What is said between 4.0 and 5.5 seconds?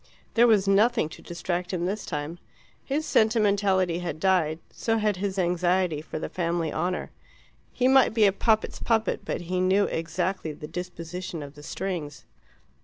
died, so had his